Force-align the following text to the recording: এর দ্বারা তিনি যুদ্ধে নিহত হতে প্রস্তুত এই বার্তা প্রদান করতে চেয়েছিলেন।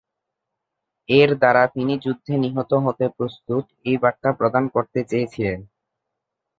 এর 1.09 1.29
দ্বারা 1.35 1.63
তিনি 1.75 1.93
যুদ্ধে 2.03 2.33
নিহত 2.43 2.71
হতে 2.85 3.05
প্রস্তুত 3.17 3.63
এই 3.85 3.97
বার্তা 4.03 4.29
প্রদান 4.39 4.63
করতে 4.75 4.99
চেয়েছিলেন। 5.09 5.59